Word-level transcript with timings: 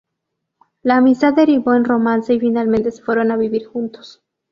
La 0.81 0.97
amistad 0.97 1.35
derivó 1.35 1.75
en 1.75 1.85
romance 1.85 2.33
y 2.33 2.39
finalmente 2.39 2.89
se 2.89 3.03
fueron 3.03 3.29
a 3.29 3.37
vivir 3.37 3.67
juntos. 3.67 4.23